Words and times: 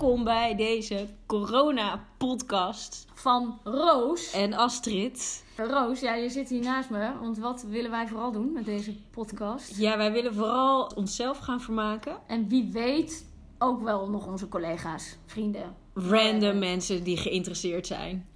welkom 0.00 0.24
bij 0.24 0.54
deze 0.54 1.06
corona-podcast 1.26 3.06
van 3.14 3.58
Roos. 3.64 4.32
en 4.32 4.52
Astrid. 4.52 5.44
Roos, 5.56 6.00
ja, 6.00 6.14
je 6.14 6.28
zit 6.28 6.48
hier 6.48 6.62
naast 6.62 6.90
me. 6.90 7.12
Want 7.20 7.38
wat 7.38 7.62
willen 7.68 7.90
wij 7.90 8.08
vooral 8.08 8.32
doen 8.32 8.52
met 8.52 8.64
deze 8.64 8.94
podcast? 9.10 9.76
Ja, 9.78 9.96
wij 9.96 10.12
willen 10.12 10.34
vooral 10.34 10.90
onszelf 10.94 11.38
gaan 11.38 11.60
vermaken. 11.60 12.16
En 12.26 12.48
wie 12.48 12.70
weet 12.72 13.26
ook 13.58 13.82
wel 13.82 14.08
nog 14.10 14.26
onze 14.26 14.48
collega's, 14.48 15.16
vrienden. 15.26 15.74
Random 15.94 16.58
mensen 16.58 17.04
die 17.04 17.16
geïnteresseerd 17.16 17.86
zijn. 17.86 18.26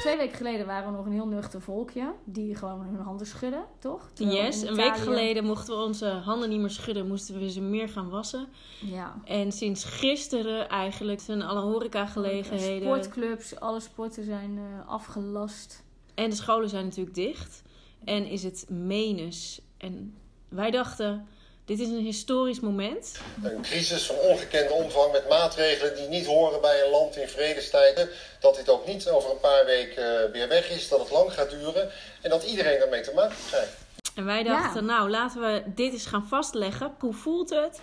Twee 0.00 0.16
weken 0.16 0.36
geleden 0.36 0.66
waren 0.66 0.90
we 0.90 0.96
nog 0.96 1.06
een 1.06 1.12
heel 1.12 1.26
nuchter 1.26 1.60
volkje. 1.60 2.12
Die 2.24 2.54
gewoon 2.54 2.80
hun 2.80 3.00
handen 3.00 3.26
schudden, 3.26 3.64
toch? 3.78 4.10
Terwijl 4.12 4.44
Yes, 4.44 4.62
een 4.62 4.74
week 4.74 4.96
geleden 4.96 5.44
mochten 5.44 5.76
we 5.76 5.82
onze 5.82 6.06
handen 6.06 6.48
niet 6.48 6.60
meer 6.60 6.70
schudden, 6.70 7.06
moesten 7.06 7.38
we 7.38 7.50
ze 7.50 7.60
meer 7.60 7.88
gaan 7.88 8.08
wassen. 8.08 8.46
Ja. 8.80 9.14
En 9.24 9.52
sinds 9.52 9.84
gisteren 9.84 10.68
eigenlijk 10.68 11.20
zijn 11.20 11.42
alle 11.42 11.60
horecagelegenheden 11.60 12.82
Sportclubs, 12.88 13.60
alle 13.60 13.80
sporten 13.80 14.24
zijn 14.24 14.58
eh, 14.58 14.88
afgelast. 14.88 15.84
en 16.14 16.30
de 16.30 16.36
scholen 16.36 16.68
zijn 16.68 16.84
natuurlijk 16.84 17.14
dicht. 17.14 17.62
En 18.04 18.26
is 18.26 18.42
het 18.42 18.66
menens. 18.68 19.60
En 19.76 20.14
wij 20.48 20.70
dachten, 20.70 21.26
dit 21.64 21.80
is 21.80 21.88
een 21.88 22.04
historisch 22.04 22.60
moment. 22.60 23.18
Een 23.42 23.62
crisis 23.62 24.06
van 24.06 24.16
ongekende 24.16 24.72
omvang 24.72 25.12
met 25.12 25.28
maatregelen 25.28 25.96
die 25.96 26.08
niet 26.08 26.26
horen 26.26 26.60
bij 26.60 26.84
een 26.84 26.90
land 26.90 27.16
in 27.16 27.28
vredestijden. 27.28 28.08
Dat 28.40 28.56
dit 28.56 28.68
ook 28.68 28.86
niet 28.86 29.08
over 29.08 29.30
een 29.30 29.40
paar 29.40 29.64
weken 29.64 30.24
eh, 30.24 30.32
weer 30.32 30.48
weg 30.48 30.70
is, 30.70 30.88
dat 30.88 30.98
het 30.98 31.10
lang 31.10 31.32
gaat 31.32 31.50
duren 31.50 31.90
en 32.20 32.30
dat 32.30 32.42
iedereen 32.42 32.78
daarmee 32.78 33.00
te 33.00 33.12
maken 33.14 33.36
krijgt. 33.46 33.76
En 34.14 34.24
wij 34.24 34.42
dachten, 34.42 34.84
nou 34.84 35.10
laten 35.10 35.40
we 35.40 35.62
dit 35.74 35.92
eens 35.92 36.06
gaan 36.06 36.26
vastleggen. 36.28 36.94
Hoe 36.98 37.14
voelt 37.14 37.50
het? 37.50 37.80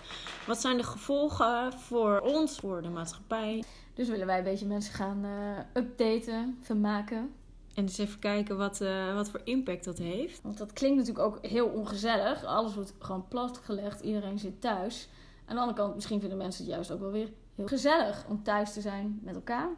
Wat 0.47 0.61
zijn 0.61 0.77
de 0.77 0.83
gevolgen 0.83 1.73
voor 1.73 2.19
ons, 2.19 2.57
voor 2.59 2.81
de 2.81 2.89
maatschappij? 2.89 3.63
Dus 3.93 4.07
willen 4.07 4.27
wij 4.27 4.37
een 4.37 4.43
beetje 4.43 4.65
mensen 4.65 4.93
gaan 4.93 5.25
eh, 5.25 5.81
updaten, 5.81 6.59
vermaken. 6.63 7.35
En 7.77 7.85
dus 7.85 7.97
even 7.97 8.19
kijken 8.19 8.57
wat, 8.57 8.81
eh, 8.81 9.13
wat 9.13 9.29
voor 9.29 9.41
impact 9.43 9.83
dat 9.83 9.97
heeft. 9.97 10.41
Want 10.43 10.57
dat 10.57 10.73
klinkt 10.73 10.97
natuurlijk 10.97 11.25
ook 11.25 11.45
heel 11.45 11.67
ongezellig. 11.67 12.45
Alles 12.45 12.75
wordt 12.75 12.93
gewoon 12.99 13.27
platgelegd. 13.27 14.01
Iedereen 14.01 14.39
zit 14.39 14.61
thuis. 14.61 15.09
Aan 15.45 15.55
de 15.55 15.61
andere 15.61 15.79
kant, 15.79 15.95
misschien 15.95 16.19
vinden 16.19 16.37
mensen 16.37 16.63
het 16.63 16.73
juist 16.73 16.91
ook 16.91 16.99
wel 16.99 17.11
weer 17.11 17.29
heel 17.55 17.67
gezellig 17.67 18.25
om 18.29 18.43
thuis 18.43 18.73
te 18.73 18.81
zijn 18.81 19.19
met 19.23 19.35
elkaar. 19.35 19.69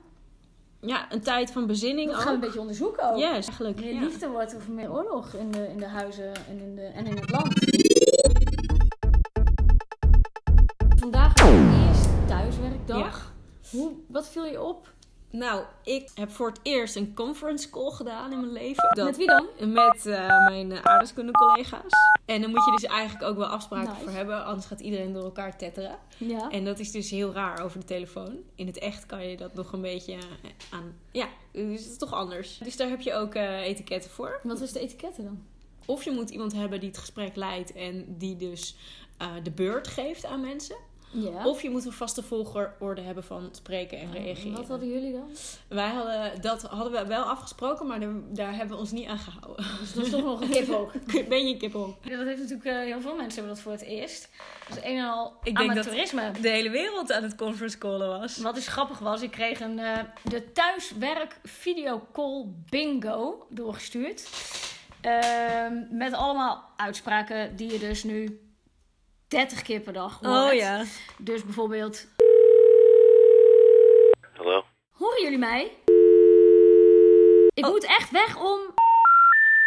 Ja, 0.80 1.11
een 1.11 1.22
tijd 1.22 1.52
van 1.52 1.67
bezinning 1.67 2.09
Dat 2.09 2.20
gaan 2.20 2.27
we 2.27 2.33
een 2.33 2.39
beetje 2.39 2.59
onderzoeken 2.59 3.11
ook. 3.11 3.17
Yes, 3.17 3.47
eigenlijk. 3.47 3.80
Meer 3.80 3.94
ja. 3.94 4.00
liefde 4.00 4.30
wordt 4.30 4.55
of 4.55 4.67
meer 4.67 4.92
oorlog 4.92 5.33
in 5.33 5.52
de, 5.52 5.67
in 5.67 5.77
de 5.77 5.88
huizen 5.88 6.33
en 6.47 6.59
in, 6.59 6.75
de, 6.75 6.81
en 6.81 7.05
in 7.05 7.16
het 7.16 7.31
land. 7.31 7.53
Vandaag 11.00 11.33
is 11.33 11.42
de 11.42 11.86
eerste 11.88 12.25
thuiswerkdag. 12.27 13.33
Hoe, 13.72 13.92
wat 14.08 14.30
viel 14.30 14.45
je 14.45 14.61
op? 14.61 14.94
Nou, 15.32 15.64
ik 15.84 16.10
heb 16.16 16.32
voor 16.32 16.48
het 16.48 16.60
eerst 16.64 16.96
een 16.96 17.14
conference 17.14 17.70
call 17.70 17.92
gedaan 17.92 18.32
in 18.32 18.40
mijn 18.40 18.52
leven. 18.52 18.96
Dat- 18.96 19.06
Met 19.06 19.18
wie 19.18 19.28
dan? 19.28 19.46
Met 19.60 20.06
eh, 20.06 20.28
mijn 20.48 20.70
uh, 20.72 20.76
aardrijkskunde-collega's. 20.78 21.92
En 22.26 22.42
dan 22.42 22.50
moet 22.50 22.66
je 22.66 22.72
dus 22.72 22.84
eigenlijk 22.84 23.30
ook 23.30 23.38
wel 23.38 23.46
afspraken 23.48 23.90
Nice. 23.92 24.04
voor 24.04 24.12
hebben, 24.12 24.46
anders 24.46 24.66
gaat 24.68 24.80
iedereen 24.80 25.14
door 25.14 25.24
elkaar 25.24 25.58
tetteren. 25.58 25.98
Ja. 26.18 26.50
En 26.52 26.66
dat 26.66 26.80
is 26.80 26.92
dus 26.92 27.10
heel 27.10 27.34
raar 27.34 27.64
over 27.64 27.80
de 27.80 27.86
telefoon. 27.86 28.38
In 28.56 28.68
het 28.68 28.78
echt 28.78 29.06
kan 29.06 29.28
je 29.28 29.38
dat 29.38 29.54
nog 29.54 29.72
een 29.74 29.82
beetje 29.82 30.14
eh, 30.14 30.20
aan. 30.70 30.96
Ja, 31.12 31.28
dus 31.52 31.82
het 31.82 31.92
is 31.92 31.98
toch 31.98 32.14
anders. 32.14 32.58
Dus 32.58 32.78
daar 32.78 32.90
heb 32.90 33.02
je 33.02 33.14
ook 33.14 33.34
eh, 33.36 33.62
etiketten 33.62 34.12
voor. 34.12 34.40
Wat 34.44 34.62
is 34.62 34.72
de 34.72 34.80
etiketten 34.80 35.24
dan? 35.24 35.44
Of 35.86 36.04
je 36.04 36.12
moet 36.12 36.30
iemand 36.30 36.54
hebben 36.54 36.80
die 36.80 36.90
het 36.90 36.98
gesprek 36.98 37.36
leidt 37.36 37.74
en 37.74 38.06
die 38.18 38.36
dus 38.36 38.76
de 39.44 39.52
beurt 39.52 39.88
geeft 39.88 40.26
aan 40.26 40.42
mensen. 40.42 40.76
Ja. 41.12 41.46
Of 41.46 41.62
je 41.62 41.70
moet 41.70 41.86
een 41.86 41.92
vaste 41.92 42.24
volgorde 42.24 43.02
hebben 43.02 43.24
van 43.24 43.50
spreken 43.52 43.98
en 44.00 44.12
reageren. 44.12 44.56
Wat 44.58 44.67
hadden 44.67 44.88
jullie 44.89 45.11
dan? 45.11 45.30
Wij 45.67 45.89
hadden, 45.89 46.42
dat 46.42 46.61
hadden 46.61 46.92
we 47.02 47.08
wel 47.08 47.23
afgesproken, 47.23 47.88
maar 47.88 48.00
daar, 48.00 48.10
daar 48.28 48.56
hebben 48.56 48.76
we 48.76 48.82
ons 48.82 48.92
niet 48.92 49.08
aan 49.08 49.17
gehouden. 49.17 49.66
Dus 49.80 49.94
dat 49.94 50.06
is 50.06 50.11
toch 50.11 50.23
nog 50.23 50.42
een 50.42 50.50
kip 50.50 50.70
ook. 50.70 50.92
Ben 51.30 51.44
je 51.48 51.54
een 51.54 51.58
kippel? 51.60 51.98
Ja, 52.02 52.17
dat 52.17 52.26
heeft 52.26 52.39
natuurlijk 52.39 52.66
eh, 52.70 52.80
heel 52.80 53.02
veel 53.02 53.16
mensen 53.16 53.36
hebben 53.38 53.54
dat 53.54 53.64
voor 53.64 53.72
het 53.72 53.82
eerst. 53.82 54.30
Dus 54.67 54.78
een 54.78 54.98
en 54.98 55.06
al 55.10 55.33
Ik 55.44 55.56
denk 55.56 55.58
dat- 55.76 55.86
amateurisme. 55.86 56.32
De 56.42 56.50
hele 56.50 56.70
wereld 56.70 57.12
aan 57.12 57.23
het 57.23 57.36
conference 57.36 57.78
callen 57.78 58.08
was. 58.20 58.38
Wat 58.38 58.56
dus 58.56 58.67
grappig 58.67 59.00
was, 59.00 59.22
ik 59.22 59.32
kreeg 59.32 59.60
een, 59.60 59.80
eh, 59.80 59.98
de 60.23 60.52
thuiswerk 60.52 61.39
videocall 61.44 62.45
bingo 62.70 63.45
doorgestuurd. 63.50 64.28
Ehm, 65.02 65.73
met 65.89 66.14
allemaal 66.14 66.64
uitspraken 66.76 67.56
die 67.56 67.72
je 67.72 67.80
dus 67.80 68.04
nu 68.04 68.39
30 69.30 69.62
keer 69.62 69.80
per 69.80 69.94
dag 69.94 70.20
hoort. 70.22 70.48
Oh 70.52 70.54
ja. 70.54 70.84
Dus 71.17 71.44
bijvoorbeeld, 71.44 72.08
Hallo? 74.38 74.64
horen 74.92 75.22
jullie 75.23 75.38
mij? 75.38 75.64
Ik 77.54 77.66
Oh. 77.66 77.72
moet 77.72 77.86
echt 77.86 78.12
weg 78.12 78.38
om... 78.38 78.60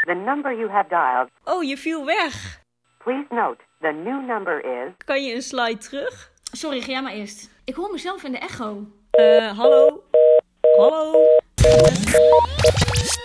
The 0.06 0.14
number 0.14 0.56
you 0.56 0.70
have 0.70 0.88
dialed, 0.88 1.28
Oh, 1.44 1.62
je 1.64 1.76
viel 1.76 2.04
weg. 2.04 2.60
please 3.04 3.26
note 3.34 3.62
the 3.80 3.90
new 4.04 4.26
number 4.26 4.64
is 4.64 4.92
Kan 5.04 5.24
je 5.24 5.34
een 5.34 5.42
slide 5.42 5.78
terug? 5.78 6.30
Sorry, 6.52 6.80
ga 6.80 6.90
jij 6.90 7.02
maar 7.02 7.12
eerst. 7.12 7.50
Ik 7.64 7.74
hoor 7.74 7.90
mezelf 7.92 8.22
in 8.22 8.32
de 8.32 8.38
echo. 8.38 8.86
Eh, 9.10 9.58
hallo? 9.58 10.02
Hallo? 10.76 11.12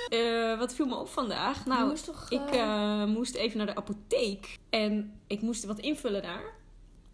Eh, 0.09 0.57
wat 0.57 0.73
viel 0.73 0.85
me 0.85 0.95
op 0.95 1.09
vandaag? 1.09 1.65
Nou, 1.65 1.81
Je 1.81 1.89
moest 1.89 2.05
toch, 2.05 2.25
ik 2.29 2.49
eh, 2.49 3.01
eh, 3.01 3.07
moest 3.07 3.35
even 3.35 3.57
naar 3.57 3.65
de 3.65 3.75
apotheek 3.75 4.57
en 4.69 5.19
ik 5.27 5.41
moest 5.41 5.65
wat 5.65 5.79
invullen 5.79 6.21
daar. 6.21 6.55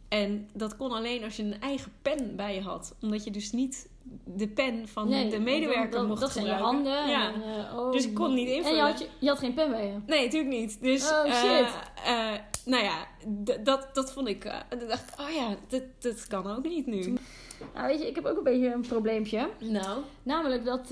En 0.07 0.49
dat 0.53 0.77
kon 0.77 0.91
alleen 0.91 1.23
als 1.23 1.35
je 1.35 1.43
een 1.43 1.61
eigen 1.61 1.91
pen 2.01 2.35
bij 2.35 2.55
je 2.55 2.61
had. 2.61 2.95
Omdat 3.01 3.23
je 3.23 3.31
dus 3.31 3.51
niet 3.51 3.89
de 4.25 4.47
pen 4.47 4.87
van 4.87 5.09
Nee, 5.09 5.29
de 5.29 5.39
medewerker 5.39 5.91
dat, 5.91 6.07
mocht 6.07 6.21
dat 6.21 6.31
zijn 6.31 6.45
je 6.45 6.51
gebruiken. 6.51 6.91
handen. 6.91 7.09
Ja. 7.11 7.33
En, 7.33 7.41
eh, 7.69 7.77
oh, 7.79 7.91
Dus 7.91 8.05
ik 8.07 8.13
kon 8.13 8.33
niet 8.33 8.47
En 8.49 8.53
invullen. 8.55 8.77
je 8.77 8.83
had, 8.83 8.99
je, 8.99 9.07
je 9.19 9.27
had 9.27 9.39
geen 9.39 9.53
pen 9.53 9.69
bij 9.71 9.85
je. 9.85 9.93
Nee, 10.05 10.23
natuurlijk 10.23 10.53
niet. 10.55 10.81
Dus, 10.81 11.11
Oh, 11.11 11.25
eh, 11.27 11.33
shit. 11.33 11.73
eh, 12.05 12.31
nou 12.65 12.83
ja, 12.83 13.07
dat, 13.63 13.89
dat 13.93 14.13
vond 14.13 14.27
ik... 14.27 14.43
ik 14.69 14.87
dacht, 14.89 15.19
oh 15.19 15.29
ja, 15.35 15.55
dat, 15.67 15.83
dat 15.99 16.27
kan 16.27 16.47
ook 16.57 16.63
niet 16.63 16.85
nu. 16.87 17.17
Nou, 17.73 17.87
weet 17.87 17.99
je, 18.01 18.07
ik 18.07 18.15
heb 18.15 18.25
ook 18.25 18.37
een 18.37 18.43
beetje 18.43 18.73
een 18.73 18.81
probleempje. 18.87 19.49
Nou. 19.59 19.99
Namelijk 20.23 20.65
dat 20.65 20.91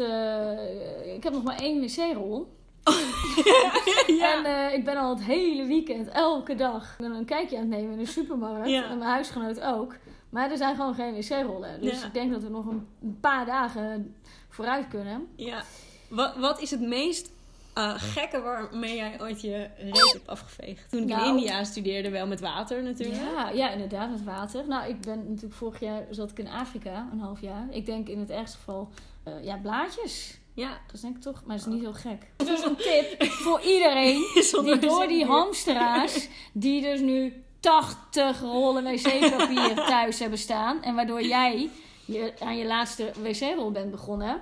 ik 1.15 1.23
heb 1.23 1.33
nog 1.33 1.43
maar 1.43 1.59
één 1.59 1.81
wc-rol. 1.81 2.47
ja. 4.19 4.35
En 4.37 4.45
eh, 4.45 4.73
ik 4.73 4.85
ben 4.85 4.97
al 4.97 5.09
het 5.09 5.23
hele 5.23 5.65
weekend, 5.65 6.07
elke 6.07 6.55
dag, 6.55 6.95
ben 6.97 7.11
een 7.11 7.25
kijkje 7.25 7.55
aan 7.57 7.61
het 7.61 7.71
nemen 7.71 7.91
in 7.91 7.97
de 7.97 8.05
supermarkt. 8.05 8.69
Ja. 8.69 8.83
En 8.89 8.97
mijn 8.97 9.09
huisgenoot 9.09 9.61
ook. 9.61 9.95
Maar 10.29 10.51
er 10.51 10.57
zijn 10.57 10.75
gewoon 10.75 10.95
geen 10.95 11.13
wc-rollen. 11.13 11.81
Dus 11.81 11.99
Ja. 11.99 12.05
ik 12.07 12.13
denk 12.13 12.31
dat 12.31 12.41
we 12.43 12.49
nog 12.49 12.65
een, 12.65 12.87
paar 13.21 13.45
dagen 13.45 14.15
vooruit 14.49 14.87
kunnen. 14.87 15.27
Ja. 15.35 15.63
Wat, 16.07 16.35
wat 16.35 16.61
is 16.61 16.71
het 16.71 16.81
meest 16.81 17.31
eh, 17.73 17.93
gekke 17.97 18.41
waarmee 18.41 18.95
jij 18.95 19.21
ooit 19.21 19.41
je 19.41 19.67
reet 19.77 20.11
hebt 20.13 20.27
afgeveegd? 20.27 20.89
Toen 20.89 21.01
ik 21.01 21.07
Nou. 21.07 21.21
in 21.29 21.35
India 21.35 21.63
studeerde, 21.63 22.09
wel 22.09 22.27
met 22.27 22.39
water 22.39 22.83
natuurlijk. 22.83 23.21
Ja, 23.21 23.49
ja, 23.49 23.69
inderdaad, 23.69 24.09
met 24.09 24.23
water. 24.23 24.67
Nou, 24.67 24.89
ik 24.89 25.01
ben 25.01 25.25
natuurlijk 25.27 25.53
vorig 25.53 25.79
jaar 25.79 26.03
zat 26.09 26.31
ik 26.31 26.39
in 26.39 26.47
Afrika, 26.47 27.07
een 27.11 27.19
half 27.19 27.41
jaar. 27.41 27.67
Ik 27.69 27.85
denk 27.85 28.07
in 28.07 28.19
het 28.19 28.29
ergste 28.29 28.57
geval, 28.57 28.89
eh, 29.23 29.43
ja, 29.43 29.57
blaadjes. 29.57 30.39
Ja. 30.53 30.69
Dat 30.85 30.95
is 30.95 31.01
denk 31.01 31.15
ik 31.15 31.21
toch, 31.21 31.41
maar 31.45 31.55
het 31.55 31.65
is 31.65 31.73
niet 31.73 31.81
heel 31.81 31.93
gek. 31.93 32.31
Dus 32.45 32.63
een 32.63 32.75
tip 32.75 33.23
voor 33.23 33.61
iedereen 33.75 34.25
die 34.63 34.79
door 34.79 35.07
die 35.07 35.25
hamsteraars, 35.25 36.27
die 36.53 36.81
dus 36.81 36.99
nu 36.99 37.43
80 37.59 38.39
rollen 38.39 38.83
wc-papier 38.83 39.75
thuis 39.87 40.19
hebben 40.19 40.39
staan. 40.39 40.83
En 40.83 40.95
waardoor 40.95 41.21
jij 41.21 41.69
je, 42.05 42.33
aan 42.39 42.57
je 42.57 42.65
laatste 42.65 43.11
wc-rol 43.21 43.71
bent 43.71 43.91
begonnen. 43.91 44.41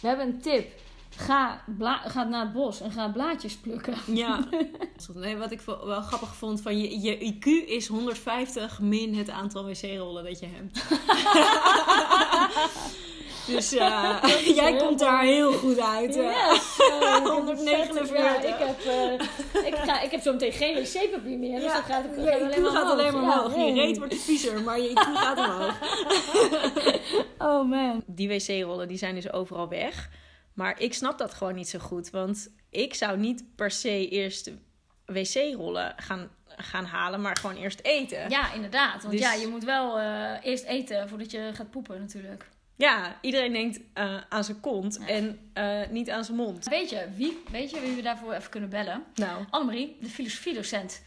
We 0.00 0.08
hebben 0.08 0.26
een 0.26 0.40
tip. 0.40 0.84
Ga, 1.16 1.64
ga 2.04 2.24
naar 2.24 2.40
het 2.40 2.52
bos 2.52 2.80
en 2.80 2.90
ga 2.90 3.08
blaadjes 3.08 3.56
plukken. 3.56 3.94
Ja. 4.06 4.48
Nee, 5.14 5.36
wat 5.36 5.50
ik 5.50 5.60
wel 5.60 6.00
grappig 6.00 6.34
vond, 6.34 6.60
van 6.60 6.78
je, 6.78 7.00
je 7.00 7.34
IQ 7.34 7.68
is 7.68 7.86
150 7.86 8.80
min 8.80 9.14
het 9.14 9.30
aantal 9.30 9.64
wc-rollen 9.64 10.24
dat 10.24 10.38
je 10.38 10.46
hebt. 10.46 10.84
Dus 13.46 13.72
eh, 13.76 14.18
jij 14.60 14.76
komt 14.76 14.98
daar 14.98 15.22
heel 15.22 15.52
goed 15.52 15.78
uit. 15.80 16.14
hè? 16.14 16.22
Yes. 16.22 16.76
Ik 16.78 17.00
heb 17.00 17.24
149. 17.24 18.18
Ja, 18.18 18.40
ik 18.40 18.54
heb, 18.58 18.80
eh, 18.80 19.66
ik, 19.66 19.74
ga, 19.74 20.00
ik 20.00 20.10
heb 20.10 20.20
zo 20.22 20.32
meteen 20.32 20.52
geen 20.52 20.74
wc-papier 20.74 21.38
meer. 21.38 21.54
Dus 21.60 21.64
Ja, 21.64 21.74
dat 21.74 21.84
gaat, 21.84 22.04
je 22.16 22.22
gaat 22.26 22.38
IQ 22.40 22.42
alleen 22.42 22.62
maar 22.62 22.70
gaat 22.70 22.90
alleen 22.90 23.12
maar 23.12 23.22
omhoog. 23.22 23.56
Ja, 23.56 23.62
Je 23.62 23.72
reet 23.74 23.98
wordt 23.98 24.14
viezer, 24.16 24.62
maar 24.62 24.80
je 24.80 24.90
IQ 24.90 25.16
gaat 25.16 25.38
omhoog. 25.38 25.78
Oh 27.38 27.68
man. 27.68 28.02
Die 28.06 28.28
wc-rollen 28.28 28.88
die 28.88 28.98
zijn 28.98 29.14
dus 29.14 29.32
overal 29.32 29.68
weg. 29.68 30.08
Maar 30.54 30.80
ik 30.80 30.94
snap 30.94 31.18
dat 31.18 31.34
gewoon 31.34 31.54
niet 31.54 31.68
zo 31.68 31.78
goed. 31.78 32.10
Want 32.10 32.48
ik 32.70 32.94
zou 32.94 33.18
niet 33.18 33.44
per 33.56 33.70
se 33.70 34.08
eerst 34.08 34.50
wc-rollen 35.06 35.92
gaan, 35.96 36.30
gaan 36.46 36.84
halen, 36.84 37.20
maar 37.20 37.36
gewoon 37.36 37.56
eerst 37.56 37.80
eten. 37.82 38.30
Ja, 38.30 38.52
inderdaad. 38.52 39.00
Want 39.02 39.10
Dus- 39.14 39.20
ja, 39.22 39.32
je 39.34 39.46
moet 39.46 39.64
wel 39.64 39.98
eh, 39.98 40.30
eerst 40.42 40.64
eten 40.64 41.08
voordat 41.08 41.30
je 41.30 41.50
gaat 41.54 41.70
poepen 41.70 42.00
natuurlijk. 42.00 42.48
Ja, 42.76 43.18
iedereen 43.20 43.52
denkt 43.52 43.80
uh, 43.94 44.20
aan 44.28 44.44
zijn 44.44 44.60
kont 44.60 44.98
en 45.06 45.50
uh, 45.54 45.86
niet 45.88 46.10
aan 46.10 46.24
zijn 46.24 46.36
mond. 46.36 46.64
Weet 46.68 46.90
je, 46.90 47.08
wie, 47.14 47.42
weet 47.50 47.70
je 47.70 47.80
wie 47.80 47.94
we 47.94 48.02
daarvoor 48.02 48.32
even 48.32 48.50
kunnen 48.50 48.68
bellen? 48.68 49.04
Nou. 49.14 49.44
Annemarie, 49.50 49.96
de 50.00 50.08
filosofiedocent. 50.08 51.04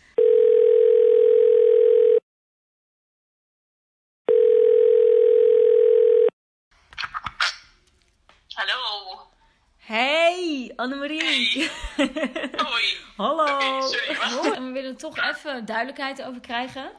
Hallo. 8.47 9.27
Hey, 9.77 10.73
Annemarie. 10.75 11.23
Hey. 11.23 11.69
Hoi. 12.65 12.83
Hallo. 13.15 13.81
Sorry. 13.81 14.61
We 14.61 14.71
willen 14.71 14.91
er 14.91 14.97
toch 14.97 15.17
even 15.17 15.65
duidelijkheid 15.65 16.23
over 16.23 16.41
krijgen. 16.41 16.91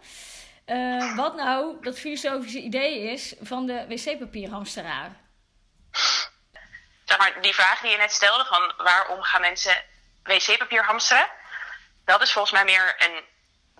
Eh, 0.70 1.16
wat 1.16 1.34
nou 1.34 1.76
dat 1.80 1.98
filosofische 1.98 2.60
idee 2.60 3.00
is 3.00 3.34
van 3.40 3.66
de 3.66 3.86
wc-papierhamsteraar. 3.88 5.16
Zeg 7.04 7.18
maar, 7.18 7.42
die 7.42 7.54
vraag 7.54 7.80
die 7.80 7.90
je 7.90 7.96
net 7.96 8.12
stelde 8.12 8.44
van 8.44 8.72
waarom 8.76 9.22
gaan 9.22 9.40
mensen 9.40 9.84
wc-papier 10.22 10.84
hamsteren? 10.84 11.30
Dat 12.04 12.22
is 12.22 12.32
volgens 12.32 12.52
mij 12.52 12.64
meer 12.64 12.94
een 12.98 13.24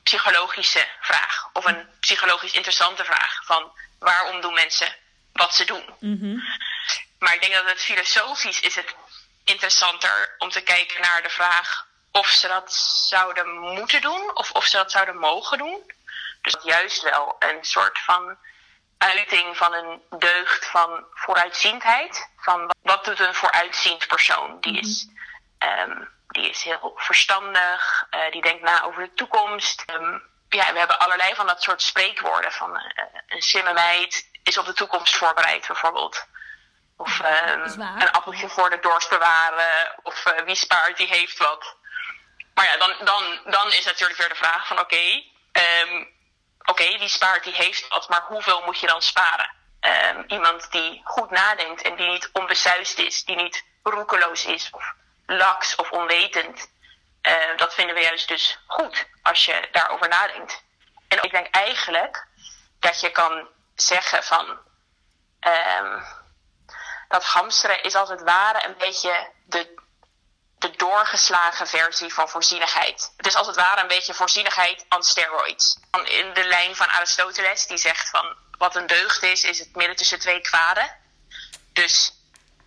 psychologische 0.02 0.86
vraag. 1.00 1.50
Of 1.52 1.64
een 1.64 1.88
psychologisch 2.00 2.52
interessante 2.52 3.04
vraag. 3.04 3.44
Van 3.44 3.72
waarom 3.98 4.40
doen 4.40 4.54
mensen 4.54 4.94
wat 5.32 5.54
ze 5.54 5.64
doen? 5.64 5.84
Maar 7.18 7.34
ik 7.34 7.40
denk 7.40 7.54
dat 7.54 7.68
het 7.68 7.80
filosofisch 7.80 8.60
is 8.60 8.74
het 8.74 8.94
interessanter 9.44 10.34
om 10.38 10.50
te 10.50 10.60
kijken 10.60 11.00
naar 11.00 11.22
de 11.22 11.30
vraag 11.30 11.88
of 12.12 12.26
ze 12.26 12.48
dat 12.48 12.72
zouden 13.08 13.58
moeten 13.58 14.00
doen 14.00 14.36
of 14.36 14.50
of 14.50 14.66
ze 14.66 14.76
dat 14.76 14.90
zouden 14.90 15.16
mogen 15.18 15.58
doen. 15.58 15.92
Dus 16.42 16.52
dat 16.52 16.64
juist 16.64 17.02
wel 17.02 17.36
een 17.38 17.64
soort 17.64 17.98
van 17.98 18.38
uiting 18.98 19.56
van 19.56 19.72
een 19.72 20.02
deugd 20.18 20.66
van 20.66 21.04
vooruitziendheid. 21.10 22.30
Van 22.36 22.74
wat 22.82 23.04
doet 23.04 23.20
een 23.20 23.34
vooruitziend 23.34 24.06
persoon? 24.06 24.60
Die 24.60 24.78
is, 24.78 25.06
ehm, 25.58 26.04
die 26.28 26.48
is 26.48 26.62
heel 26.62 26.92
verstandig, 26.96 28.06
eh, 28.10 28.30
die 28.30 28.42
denkt 28.42 28.62
na 28.62 28.82
over 28.82 29.02
de 29.02 29.14
toekomst. 29.14 29.82
Ehm, 29.86 30.18
ja, 30.48 30.72
we 30.72 30.78
hebben 30.78 30.98
allerlei 30.98 31.34
van 31.34 31.46
dat 31.46 31.62
soort 31.62 31.82
spreekwoorden. 31.82 32.52
Van 32.52 32.76
eh, 32.76 33.04
een 33.26 33.42
slimme 33.42 33.72
meid 33.72 34.28
is 34.42 34.58
op 34.58 34.66
de 34.66 34.72
toekomst 34.72 35.16
voorbereid 35.16 35.66
bijvoorbeeld. 35.66 36.26
Of 36.96 37.20
ehm, 37.20 37.80
een 38.00 38.12
appeltje 38.12 38.48
voor 38.48 38.70
de 38.70 38.78
dorst 38.80 39.08
bewaren. 39.08 39.94
Of 40.02 40.26
eh, 40.26 40.44
wie 40.44 40.54
spaart, 40.54 40.96
die 40.96 41.06
heeft 41.06 41.38
wat. 41.38 41.76
Maar 42.54 42.64
ja, 42.64 42.76
dan, 42.76 42.94
dan, 43.04 43.40
dan 43.44 43.72
is 43.72 43.84
natuurlijk 43.84 44.18
weer 44.18 44.28
de 44.28 44.34
vraag 44.34 44.66
van 44.66 44.78
oké, 44.78 45.22
oké, 46.70 46.98
die 46.98 47.08
spaart, 47.08 47.44
die 47.44 47.54
heeft 47.54 47.88
wat, 47.88 48.08
maar 48.08 48.24
hoeveel 48.28 48.62
moet 48.64 48.80
je 48.80 48.86
dan 48.86 49.02
sparen? 49.02 49.50
Ehm, 49.80 50.22
iemand 50.26 50.70
die 50.70 51.00
goed 51.04 51.30
nadenkt 51.30 51.82
en 51.82 51.96
die 51.96 52.06
niet 52.10 52.30
onbesuisd 52.32 52.98
is, 52.98 53.24
die 53.24 53.36
niet 53.36 53.64
roekeloos 53.82 54.44
is 54.44 54.70
of 54.70 54.94
laks 55.26 55.74
of 55.74 55.90
onwetend. 55.90 56.70
eh, 57.20 57.56
dat 57.56 57.74
vinden 57.74 57.94
we 57.94 58.00
juist 58.00 58.28
dus 58.28 58.58
goed 58.66 59.06
als 59.22 59.44
je 59.44 59.68
daarover 59.72 60.08
nadenkt. 60.08 60.62
En 61.08 61.22
ik 61.22 61.30
denk 61.30 61.46
eigenlijk 61.54 62.26
dat 62.78 63.00
je 63.00 63.10
kan 63.10 63.48
zeggen 63.74 64.24
van 64.24 64.58
ehm, 65.40 66.02
dat 67.08 67.24
hamsteren 67.24 67.82
is 67.82 67.94
als 67.94 68.08
het 68.08 68.22
ware 68.22 68.64
een 68.64 68.76
beetje 68.78 69.30
de 69.44 69.79
de 70.60 70.76
doorgeslagen 70.76 71.66
versie 71.66 72.14
van 72.14 72.28
voorzienigheid. 72.28 73.12
Het 73.16 73.26
is 73.26 73.34
als 73.34 73.46
het 73.46 73.56
ware 73.56 73.80
een 73.80 73.88
beetje 73.88 74.14
voorzienigheid 74.14 74.84
on 74.88 75.02
steroids. 75.02 75.78
In 76.04 76.34
de 76.34 76.44
lijn 76.44 76.76
van 76.76 76.88
Aristoteles, 76.88 77.66
die 77.66 77.78
zegt 77.78 78.10
van 78.10 78.36
wat 78.58 78.76
een 78.76 78.86
deugd 78.86 79.22
is, 79.22 79.42
is 79.42 79.58
het 79.58 79.76
midden 79.76 79.96
tussen 79.96 80.18
twee 80.18 80.40
kwaden. 80.40 80.96
Dus 81.72 82.12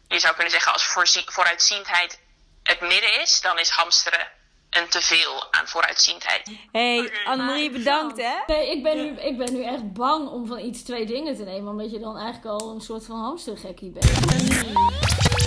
je 0.08 0.20
zou 0.20 0.34
kunnen 0.34 0.52
zeggen 0.52 0.72
als 0.72 0.86
vooruitziendheid 1.26 2.20
het 2.64 2.82
midden 2.82 3.22
is, 3.22 3.42
dan 3.42 3.60
is 3.60 3.70
hamsteren 3.70 4.32
een 4.74 4.90
teveel 4.90 5.52
aan 5.52 5.68
vooruitziendheid. 5.68 6.52
Hey, 6.72 7.12
Annemarie, 7.26 7.70
bedankt 7.72 8.18
hè. 8.18 8.54
Nee, 8.54 8.72
ik 8.72 8.84
ben, 8.84 8.98
nu, 8.98 9.22
ik 9.22 9.38
ben 9.38 9.54
nu 9.54 9.64
echt 9.64 9.94
bang 9.94 10.30
om 10.30 10.48
van 10.48 10.60
iets 10.60 10.84
twee 10.84 11.06
dingen 11.06 11.36
te 11.36 11.44
nemen. 11.44 11.72
Omdat 11.72 11.92
je 11.92 12.00
dan 12.00 12.18
eigenlijk 12.18 12.62
al 12.62 12.70
een 12.70 12.82
soort 12.82 13.06
van 13.06 13.20
hamstergekkie 13.20 13.92
bent. 13.92 14.12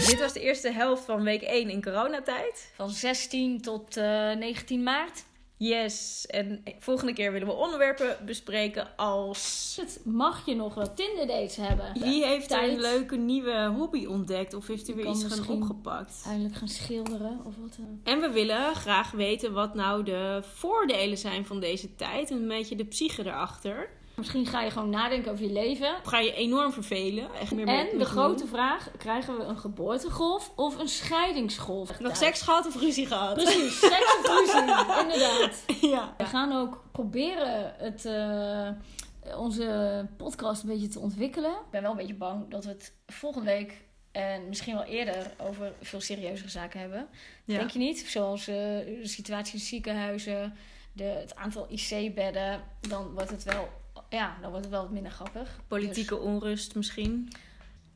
Dit 0.06 0.20
was 0.20 0.32
de 0.32 0.40
eerste 0.40 0.70
helft 0.70 1.04
van 1.04 1.22
week 1.22 1.42
1 1.42 1.70
in 1.70 1.82
coronatijd. 1.82 2.72
Van 2.76 2.90
16 2.90 3.62
tot 3.62 3.96
eh, 3.96 4.04
19 4.32 4.82
maart. 4.82 5.24
Yes, 5.58 6.26
en 6.26 6.62
volgende 6.78 7.12
keer 7.12 7.32
willen 7.32 7.46
we 7.46 7.52
onderwerpen 7.54 8.16
bespreken 8.26 8.96
als... 8.96 9.72
Het 9.80 10.00
mag 10.04 10.46
je 10.46 10.54
nog 10.54 10.74
wel 10.74 10.94
Tinder 10.94 11.26
dates 11.26 11.56
hebben. 11.56 11.92
Wie 12.00 12.24
heeft 12.24 12.50
er 12.52 12.62
een 12.62 12.68
Tijd. 12.68 12.80
leuke 12.80 13.16
nieuwe 13.16 13.66
hobby 13.76 14.06
ontdekt 14.06 14.54
of 14.54 14.66
heeft 14.66 14.88
er 14.88 14.94
weer 14.96 15.06
iets 15.06 15.24
gaan 15.24 15.48
opgepakt? 15.48 16.22
Eindelijk 16.26 16.54
gaan 16.54 16.68
schilderen 16.68 17.40
of 17.44 17.54
wat. 17.60 17.76
eh. 18.04 18.12
En 18.12 18.20
we 18.20 18.30
willen 18.30 18.74
graag 18.74 19.10
weten 19.10 19.52
wat 19.52 19.74
nou 19.74 20.02
de 20.02 20.40
voordelen 20.54 21.18
zijn 21.18 21.46
van 21.46 21.60
deze 21.60 21.94
tijd. 21.94 22.30
Een 22.30 22.48
beetje 22.48 22.76
de 22.76 22.84
psyche 22.84 23.22
erachter. 23.24 23.88
Misschien 24.16 24.46
ga 24.46 24.62
je 24.62 24.70
gewoon 24.70 24.90
nadenken 24.90 25.32
over 25.32 25.44
je 25.44 25.52
leven. 25.52 25.88
Of 26.02 26.08
ga 26.08 26.18
je 26.18 26.32
enorm 26.32 26.72
vervelen? 26.72 27.34
Echt 27.34 27.52
meer 27.54 27.66
En 27.66 27.98
de 27.98 28.04
grote 28.04 28.38
doen? 28.42 28.48
vraag, 28.48 28.90
krijgen 28.98 29.36
we 29.38 29.44
een 29.44 29.58
geboortegolf 29.58 30.52
of 30.56 30.78
een 30.78 30.88
scheidingsgolf? 30.88 32.00
Nog 32.00 32.16
seks 32.16 32.42
gehad 32.42 32.66
of 32.66 32.80
ruzie 32.80 33.06
gehad? 33.06 33.34
Precies, 33.34 33.78
seks 33.80 34.16
of 34.18 34.26
ruzie, 34.28 34.60
inderdaad. 35.02 35.64
ja. 35.80 36.14
We 36.16 36.24
gaan 36.24 36.52
ook 36.52 36.82
proberen 36.92 37.74
het, 37.78 38.04
eh, 38.04 38.68
onze 39.38 40.06
podcast 40.16 40.62
een 40.62 40.68
beetje 40.68 40.88
te 40.88 40.98
ontwikkelen. 40.98 41.50
Ik 41.50 41.70
ben 41.70 41.82
wel 41.82 41.90
een 41.90 41.96
beetje 41.96 42.14
bang 42.14 42.50
dat 42.50 42.64
we 42.64 42.70
het 42.70 42.92
volgende 43.06 43.46
week 43.46 43.84
en 44.12 44.48
misschien 44.48 44.74
wel 44.74 44.84
eerder 44.84 45.30
over 45.38 45.72
veel 45.82 46.00
serieuzere 46.00 46.48
zaken 46.50 46.80
hebben. 46.80 47.06
Ja. 47.44 47.58
Denk 47.58 47.70
je 47.70 47.78
niet? 47.78 47.98
Zoals 47.98 48.40
eh, 48.48 48.54
de 48.54 49.00
situatie 49.02 49.54
in 49.54 49.60
ziekenhuizen, 49.60 50.54
de, 50.92 51.04
het 51.04 51.34
aantal 51.34 51.66
IC-bedden. 51.70 52.62
Dan 52.80 53.12
wordt 53.12 53.30
het 53.30 53.42
wel, 53.44 53.68
ja, 54.10 54.36
dan 54.40 54.50
wordt 54.50 54.64
het 54.64 54.74
wel 54.74 54.82
wat 54.82 54.92
minder 54.92 55.12
grappig. 55.12 55.60
Politieke 55.68 56.14
Dus 56.14 56.24
onrust 56.24 56.74
misschien. 56.74 57.28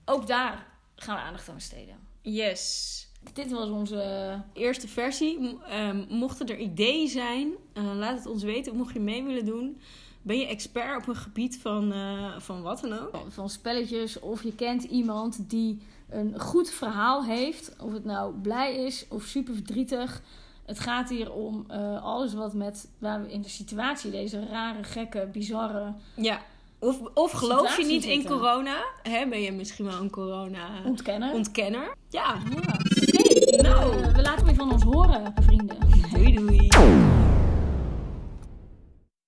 ook 0.05 0.27
daar 0.27 0.67
gaan 0.97 1.17
we 1.17 1.23
aandacht 1.23 1.49
aan 1.49 1.55
besteden. 1.55 1.95
Yes. 2.21 3.09
Dit 3.33 3.51
was 3.51 3.69
onze 3.69 4.43
Eerste 4.53 4.89
versie. 4.89 5.59
Ehm, 5.69 6.05
mochten 6.09 6.47
er 6.47 6.59
ideeën 6.59 7.09
zijn, 7.09 7.53
eh, 7.73 7.95
laat 7.95 8.17
het 8.17 8.27
ons 8.27 8.43
weten. 8.43 8.77
Mocht 8.77 8.93
je 8.93 9.01
mee 9.01 9.25
willen 9.25 9.45
doen. 9.45 9.81
Ben 10.23 10.39
je 10.39 10.47
expert 10.47 10.97
op 11.03 11.09
een 11.09 11.17
gebied 11.17 11.59
van, 11.59 11.93
eh, 11.93 12.39
van 12.39 12.63
wat 12.63 12.81
dan 12.81 12.99
ook? 12.99 13.17
van 13.29 13.51
spelletjes 13.51 14.19
of 14.19 14.43
je 14.43 14.55
kent 14.55 14.83
iemand 14.85 15.51
die 15.51 15.79
een 16.09 16.41
goed 16.41 16.71
verhaal 16.71 17.25
heeft. 17.25 17.77
Of 17.79 17.93
het 17.93 18.05
nou 18.05 18.35
blij 18.35 18.77
is 18.77 19.07
of 19.09 19.23
super 19.23 19.55
verdrietig. 19.55 20.23
Het 20.71 20.81
gaat 20.81 21.09
hier 21.09 21.33
om 21.33 21.65
eh, 21.69 22.05
alles 22.05 22.35
wat 22.35 22.55
met 22.55 22.89
waar 22.99 23.23
we 23.23 23.33
in 23.33 23.43
de 23.43 23.49
situatie, 23.49 24.11
deze 24.11 24.47
rare, 24.51 24.85
gekke, 24.85 25.29
bizarre 25.33 25.93
Ja. 26.15 26.41
Of, 26.79 27.01
of 27.15 27.31
geloof 27.33 27.77
je 27.77 27.87
niet 27.87 28.05
in 28.05 28.27
corona? 28.27 28.77
Hè, 29.03 29.27
ben 29.29 29.41
je 29.41 29.53
misschien 29.53 29.85
wel 29.85 30.01
een 30.01 30.11
corona-ontkenner? 30.11 31.33
ontkennen. 31.35 31.83
Ja. 32.09 32.37
Ja, 32.51 32.79
Oké, 33.09 33.63
Nou. 33.63 34.13
We 34.13 34.23
laten 34.23 34.47
weer 34.47 34.55
van 34.55 34.73
ons 34.73 34.83
horen, 34.83 35.35
vrienden. 35.41 35.77
Doei 36.13 36.35
doei. 36.35 36.69